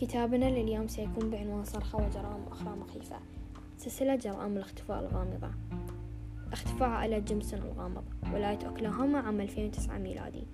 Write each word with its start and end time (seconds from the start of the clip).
كتابنا 0.00 0.44
لليوم 0.44 0.88
سيكون 0.88 1.30
بعنوان 1.30 1.64
صرخة 1.64 1.98
وجرائم 1.98 2.44
أخرى 2.50 2.76
مخيفة. 2.76 3.16
سلسلة 3.78 4.16
جرائم 4.16 4.56
الاختفاء 4.56 5.00
الغامضة. 5.00 5.50
اختفاء 6.52 6.88
عائلة 6.88 7.18
جيمسون 7.18 7.60
الغامض 7.62 8.04
ولاية 8.34 8.58
أوكلاهوما 8.66 9.18
عام 9.18 9.40
2009 9.40 9.98
ميلادي. 9.98 10.46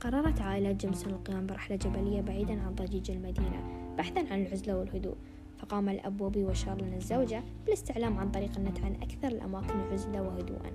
قررت 0.00 0.40
عائلة 0.40 0.72
جيمسون 0.72 1.12
القيام 1.12 1.46
برحلة 1.46 1.76
جبلية 1.76 2.20
بعيدا 2.20 2.62
عن 2.62 2.74
ضجيج 2.74 3.10
المدينة 3.10 3.62
بحثا 3.98 4.20
عن 4.32 4.42
العزلة 4.42 4.78
والهدوء. 4.78 5.16
فقام 5.58 5.88
الأب 5.88 6.16
بوبي 6.16 6.44
وشارلين 6.44 6.94
الزوجة 6.94 7.42
بالاستعلام 7.64 8.18
عن 8.18 8.30
طريق 8.30 8.56
النت 8.56 8.80
عن 8.80 8.94
أكثر 8.94 9.28
الأماكن 9.28 9.80
عزلة 9.92 10.22
وهدوءا. 10.22 10.70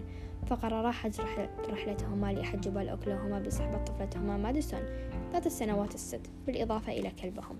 فقررا 0.47 0.91
حجز 0.91 1.21
رحلتهما 1.69 2.33
لأحد 2.33 2.61
جبال 2.61 2.89
أوكلاهوما 2.89 3.39
بصحبة 3.39 3.77
طفلتهما 3.77 4.37
ماديسون. 4.37 4.81
ذات 5.33 5.45
السنوات 5.45 5.95
الست 5.95 6.21
بالإضافة 6.47 6.91
إلى 6.91 7.11
كلبهم. 7.11 7.55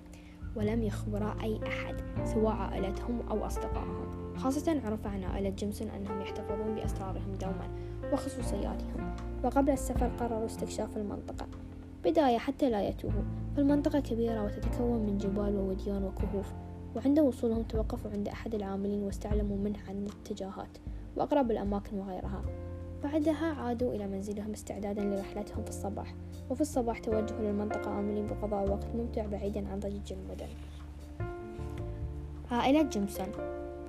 ولم 0.55 0.83
يخبرا 0.83 1.35
أي 1.43 1.59
أحد 1.67 1.95
سواء 2.25 2.53
عائلتهم 2.53 3.21
أو 3.29 3.45
أصدقائهم 3.45 4.35
خاصة 4.37 4.81
عرف 4.85 5.07
عن 5.07 5.23
عائلة 5.23 5.49
جيمسون 5.49 5.89
أنهم 5.89 6.21
يحتفظون 6.21 6.75
بأسرارهم 6.75 7.31
دوما 7.41 7.67
وخصوصياتهم. 8.13 9.15
وقبل 9.43 9.69
السفر 9.69 10.07
قرروا 10.07 10.45
استكشاف 10.45 10.97
المنطقة. 10.97 11.47
بداية 12.03 12.37
حتى 12.37 12.69
لا 12.69 12.87
يتوهوا 12.87 13.23
فالمنطقة 13.55 13.99
كبيرة 13.99 14.45
وتتكون 14.45 14.99
من 14.99 15.17
جبال 15.17 15.55
ووديان 15.55 16.03
وكهوف 16.03 16.53
وعند 16.95 17.19
وصولهم 17.19 17.63
توقفوا 17.63 18.11
عند 18.11 18.27
أحد 18.27 18.55
العاملين 18.55 19.03
واستعلموا 19.03 19.57
منه 19.57 19.79
عن 19.89 19.97
الاتجاهات 19.97 20.77
وأقرب 21.15 21.51
الأماكن 21.51 21.97
وغيرها. 21.97 22.41
بعدها 23.03 23.53
عادوا 23.53 23.93
إلى 23.93 24.07
منزلهم 24.07 24.51
استعدادا 24.51 25.01
لرحلتهم 25.01 25.63
في 25.63 25.69
الصباح. 25.69 26.13
وفي 26.49 26.61
الصباح 26.61 26.99
توجهوا 26.99 27.41
للمنطقة 27.41 27.99
آملين 27.99 28.27
بقضاء 28.27 28.69
وقت 28.69 28.87
ممتع 28.95 29.25
بعيدا 29.25 29.67
عن 29.71 29.79
ضجيج 29.79 30.13
المدن. 30.13 30.47
عائلة 32.51 32.81
جيمسون 32.81 33.27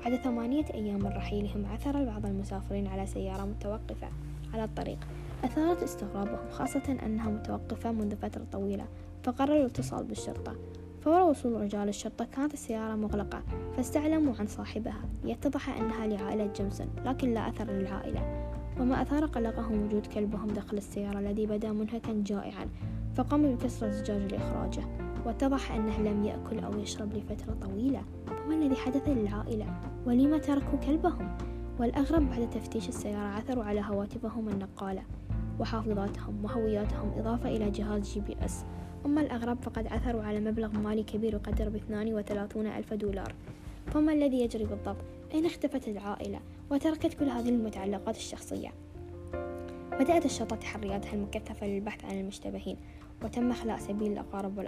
بعد 0.04 0.14
ثمانية 0.14 0.64
أيام 0.74 0.98
من 0.98 1.06
رحيلهم 1.06 1.66
عثر 1.66 2.04
بعض 2.04 2.26
المسافرين 2.26 2.86
على 2.86 3.06
سيارة 3.06 3.44
متوقفة 3.44 4.08
على 4.54 4.64
الطريق. 4.64 4.98
أثارت 5.44 5.82
استغرابهم 5.82 6.50
خاصة 6.50 6.98
أنها 7.02 7.30
متوقفة 7.30 7.92
منذ 7.92 8.16
فترة 8.16 8.46
طويلة 8.52 8.84
فقرروا 9.22 9.56
الاتصال 9.56 10.04
بالشرطة. 10.04 10.56
فور 11.00 11.22
وصول 11.22 11.60
رجال 11.60 11.88
الشرطة 11.88 12.24
كانت 12.24 12.54
السيارة 12.54 12.94
مغلقة 12.94 13.42
فاستعلموا 13.76 14.34
عن 14.38 14.46
صاحبها. 14.46 15.00
يتضح 15.24 15.68
أنها 15.68 16.06
لعائلة 16.06 16.52
جيمسون 16.56 16.86
لكن 17.04 17.34
لا 17.34 17.48
أثر 17.48 17.64
للعائلة. 17.64 18.44
وما 18.80 19.02
أثار 19.02 19.26
قلقهم 19.26 19.86
وجود 19.86 20.06
كلبهم 20.06 20.46
داخل 20.46 20.76
السيارة 20.76 21.18
الذي 21.18 21.46
بدا 21.46 21.72
منهكا 21.72 22.22
جائعا 22.26 22.68
فقاموا 23.14 23.54
بكسر 23.54 23.86
الزجاج 23.86 24.32
لإخراجه 24.34 24.82
واتضح 25.26 25.72
أنه 25.72 25.98
لم 25.98 26.24
يأكل 26.24 26.58
أو 26.58 26.78
يشرب 26.78 27.14
لفترة 27.14 27.54
طويلة. 27.62 28.02
فما 28.26 28.54
الذي 28.54 28.76
حدث 28.76 29.08
للعائلة؟ 29.08 29.66
ولما 30.06 30.38
تركوا 30.38 30.78
كلبهم؟ 30.78 31.36
والأغرب 31.78 32.30
بعد 32.30 32.50
تفتيش 32.50 32.88
السيارة 32.88 33.26
عثروا 33.26 33.64
على 33.64 33.80
هواتفهم 33.80 34.48
النقالة 34.48 35.02
وحافظاتهم 35.60 36.44
وهوياتهم 36.44 37.12
إضافة 37.18 37.56
إلى 37.56 37.70
جهاز 37.70 38.12
GPS. 38.12 38.64
أما 39.06 39.20
الأغرب 39.20 39.62
فقد 39.62 39.86
عثروا 39.86 40.22
على 40.22 40.40
مبلغ 40.40 40.78
مالي 40.78 41.02
كبير 41.02 41.34
يقدر 41.34 41.68
باثنان 41.68 42.14
وثلاثون 42.14 42.66
ألف 42.66 42.94
دولار. 42.94 43.34
فما 43.86 44.12
الذي 44.12 44.40
يجري 44.40 44.64
بالضبط؟ 44.64 45.04
أين 45.34 45.46
اختفت 45.46 45.88
العائلة؟ 45.88 46.40
وتركت 46.70 47.14
كل 47.14 47.28
هذه 47.28 47.48
المتعلقات 47.48 48.16
الشخصية. 48.16 48.72
بدأت 49.92 50.24
الشرطة 50.24 50.56
تحرياتها 50.56 51.12
المكثفة 51.12 51.66
للبحث 51.66 52.04
عن 52.04 52.20
المشتبهين 52.20 52.76
وتم 53.24 53.52
خلاء 53.52 53.78
سبيل 53.78 54.12
الأقارب 54.12 54.58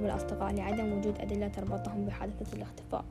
والأصدقاء, 0.00 0.52
لعدم 0.54 0.92
وجود 0.92 1.18
أدلة 1.18 1.48
تربطهم 1.48 2.04
بحادثة 2.06 2.56
الاختفاء 2.56 3.04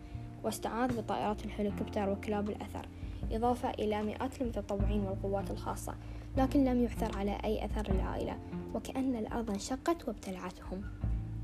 واستعانت 0.44 0.94
بطائرات 0.94 1.46
الهليكوبتر 1.46 2.10
وكلاب 2.10 2.50
الأثر 2.50 2.86
إضافة 3.32 3.70
إلى 3.70 4.04
مئات 4.04 4.42
المتطوعين 4.42 5.02
والقوات 5.02 5.52
الخاصة 5.52 5.94
لكن 6.38 6.66
لم 6.66 6.84
يعثر 6.84 7.18
على 7.18 7.38
أي 7.44 7.66
أثر 7.66 7.94
للعائلة 7.94 8.38
وكأن 8.76 9.16
الأرض 9.16 9.52
انشقت 9.52 10.08
وابتلعتهم. 10.08 10.82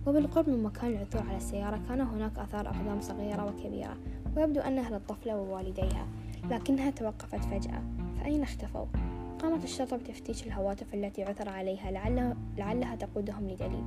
وبالقرب 0.07 0.49
من 0.49 0.63
مكان 0.63 0.91
العثور 0.91 1.21
على 1.21 1.37
السيارة 1.37 1.81
كان 1.89 2.01
هناك 2.01 2.39
آثار 2.39 2.67
أقدام 2.67 3.01
صغيرة 3.01 3.45
وكبيرة 3.45 3.97
ويبدو 4.37 4.61
أنها 4.61 4.89
للطفلة 4.89 5.37
ووالديها 5.37 6.07
لكنها 6.49 6.89
توقفت 6.89 7.45
فجأة. 7.45 7.81
فأين 8.19 8.41
اختفوا؟ 8.41 8.85
قامت 9.39 9.63
الشرطة 9.63 9.97
بتفتيش 9.97 10.47
الهواتف 10.47 10.93
التي 10.93 11.23
عثر 11.23 11.49
عليها 11.49 11.91
لعلها, 11.91 12.35
لعلها 12.57 12.95
تقودهم 12.95 13.47
لدليل. 13.49 13.83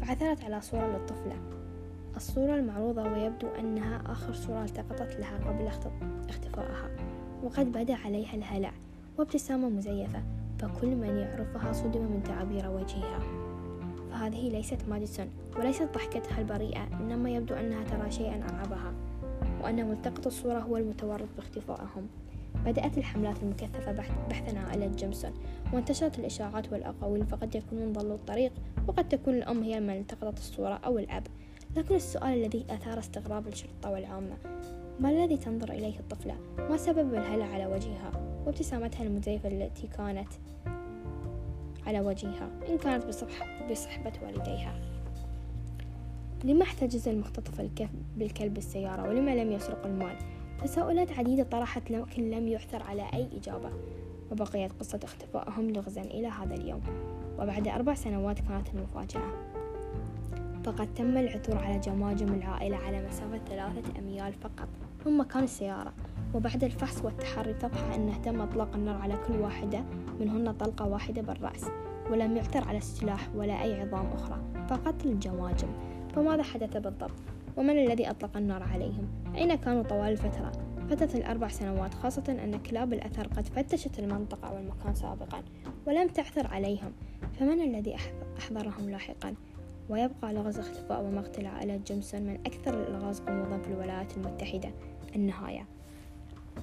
فعثرت 0.00 0.44
على 0.44 0.60
صورة 0.60 0.86
للطفلة. 0.86 1.36
الصورة 2.16 2.54
المعروضة 2.54 3.02
ويبدو 3.02 3.48
أنها 3.48 4.02
آخر 4.06 4.32
صورة 4.32 4.64
التقطت 4.64 5.20
لها 5.20 5.38
قبل 5.48 5.66
اختفائها. 6.28 6.90
وقد 7.42 7.72
بدا 7.72 7.94
عليها 7.94 8.34
الهلع 8.34 8.72
وابتسامة 9.18 9.68
مزيفة 9.68 10.22
فكل 10.58 10.96
من 10.96 11.16
يعرفها 11.16 11.72
صدم 11.72 12.00
من 12.00 12.22
تعابير 12.24 12.70
وجهها. 12.70 13.20
فهذه 14.10 14.50
ليست 14.50 14.78
ماديسون 14.88 15.26
وليست 15.58 15.88
ضحكتها 15.94 16.38
البريئة 16.38 16.82
إنما 17.00 17.30
يبدو 17.30 17.54
أنها 17.54 17.84
ترى 17.84 18.10
شيئا 18.10 18.44
أرعبها 18.48 18.92
وأن 19.62 19.88
ملتقط 19.88 20.26
الصورة 20.26 20.58
هو 20.58 20.76
المتورط 20.76 21.28
باختفائهم 21.36 22.08
بدأت 22.66 22.98
الحملات 22.98 23.42
المكثفة 23.42 23.92
بحثا 24.28 24.58
عائلة 24.58 24.86
جيمسون 24.86 25.32
وانتشرت 25.72 26.18
الإشاعات 26.18 26.72
والأقاويل 26.72 27.26
فقد 27.26 27.54
يكونون 27.54 27.92
ضلوا 27.92 28.14
الطريق 28.14 28.52
وقد 28.88 29.08
تكون 29.08 29.34
الأم 29.34 29.62
هي 29.62 29.80
من 29.80 29.90
التقطت 29.90 30.38
الصورة 30.38 30.80
أو 30.84 30.98
الأب 30.98 31.26
لكن 31.76 31.94
السؤال 31.94 32.44
الذي 32.44 32.64
أثار 32.70 32.98
استغراب 32.98 33.48
الشرطة 33.48 33.90
والعامة 33.90 34.36
ما 35.00 35.10
الذي 35.10 35.36
تنظر 35.36 35.72
إليه 35.72 35.98
الطفلة؟ 35.98 36.34
ما 36.58 36.76
سبب 36.76 37.14
الهلع 37.14 37.46
على 37.46 37.66
وجهها؟ 37.66 38.10
وابتسامتها 38.46 39.02
المزيفة 39.02 39.48
التي 39.48 39.86
كانت 39.86 40.28
على 41.86 42.00
وجهها 42.00 42.50
إن 42.68 42.78
كانت 42.78 43.04
بصحبة 43.70 44.12
والديها 44.22 44.89
لما 46.44 46.62
احتجز 46.62 47.08
المختطف 47.08 47.60
بالكلب 48.16 48.56
السيارة 48.56 49.08
ولما 49.08 49.34
لم 49.34 49.52
يسرق 49.52 49.86
المال؟ 49.86 50.16
تساؤلات 50.62 51.12
عديدة 51.12 51.42
طرحت 51.42 51.90
لكن 51.90 52.30
لم 52.30 52.48
يعثر 52.48 52.82
على 52.82 53.02
أي 53.14 53.28
إجابة 53.36 53.70
وبقيت 54.32 54.72
قصة 54.72 55.00
اختفائهم 55.04 55.70
لغزا 55.70 56.00
إلى 56.00 56.26
هذا 56.26 56.54
اليوم 56.54 56.80
وبعد 57.38 57.68
أربع 57.68 57.94
سنوات 57.94 58.38
كانت 58.38 58.68
المفاجأة. 58.74 59.50
فقد 60.64 60.94
تم 60.94 61.18
العثور 61.18 61.58
على 61.58 61.78
جماجم 61.78 62.34
العائلة 62.34 62.76
على 62.76 63.06
مسافة 63.06 63.40
ثلاثة 63.48 63.98
أميال 63.98 64.32
فقط. 64.32 64.68
من 65.06 65.18
مكان 65.18 65.42
السيارة 65.42 65.92
وبعد 66.34 66.64
الفحص 66.64 67.04
والتحري 67.04 67.50
اتضح 67.50 67.94
أنه 67.94 68.16
تم 68.16 68.40
إطلاق 68.40 68.74
النار 68.74 68.96
على 68.96 69.18
كل 69.28 69.40
واحدة 69.40 69.84
منهن 70.20 70.52
طلقة 70.52 70.86
واحدة 70.86 71.22
بالرأس 71.22 71.66
ولم 72.10 72.36
يعثر 72.36 72.68
على 72.68 72.78
السلاح 72.78 73.28
ولا 73.36 73.62
أي 73.62 73.80
عظام 73.80 74.06
أخرى 74.06 74.38
فقط 74.68 74.94
الجماجم. 75.04 75.68
فماذا 76.14 76.42
حدث 76.42 76.76
بالضبط؟ 76.76 77.10
ومن 77.56 77.78
الذي 77.78 78.10
أطلق 78.10 78.36
النار 78.36 78.62
عليهم؟ 78.62 79.08
أين 79.34 79.54
كانوا 79.54 79.82
طوال 79.82 80.12
الفترة؟ 80.12 80.52
فترة 80.90 81.18
الأربع 81.18 81.48
سنوات 81.48 81.94
خاصة 81.94 82.24
أن 82.28 82.58
كلاب 82.58 82.92
الأثر 82.92 83.26
قد 83.26 83.46
فتشت 83.48 83.98
المنطقة 83.98 84.54
والمكان 84.54 84.94
سابقا 84.94 85.42
ولم 85.86 86.08
تعثر 86.08 86.46
عليهم 86.46 86.92
فمن 87.38 87.60
الذي 87.60 87.96
أحضرهم 88.38 88.90
لاحقا؟ 88.90 89.34
ويبقى 89.88 90.34
لغز 90.34 90.58
اختفاء 90.58 91.02
ومقتل 91.02 91.46
عائلة 91.46 91.76
جيمسون 91.76 92.22
من 92.22 92.38
أكثر 92.46 92.74
الألغاز 92.82 93.20
غموضا 93.20 93.58
في 93.58 93.68
الولايات 93.68 94.16
المتحدة 94.16 94.70
النهاية 95.16 95.66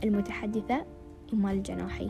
المتحدثة 0.03 0.85
إيمال 1.33 1.57
الجناحي 1.57 2.09